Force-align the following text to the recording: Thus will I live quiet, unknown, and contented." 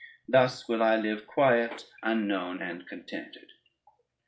Thus 0.27 0.67
will 0.67 0.81
I 0.81 0.95
live 0.95 1.27
quiet, 1.27 1.85
unknown, 2.01 2.59
and 2.59 2.87
contented." 2.87 3.51